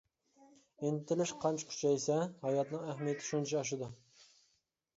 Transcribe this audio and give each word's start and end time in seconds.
ئىنتىلىش 0.87 1.33
قانچە 1.43 1.67
كۈچەيسە، 1.75 2.17
ھاياتنىڭ 2.47 2.89
ئەھمىيىتى 2.89 3.29
شۇنچە 3.31 3.63
ئاشىدۇ. 3.63 3.95